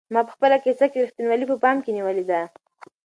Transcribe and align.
ما 0.13 0.21
په 0.27 0.31
خپله 0.35 0.57
کيسه 0.65 0.85
کې 0.91 1.01
رښتینولي 1.03 1.45
په 1.49 1.57
پام 1.63 1.77
کې 1.83 1.91
نیولې 1.97 2.23
ده. 2.29 2.41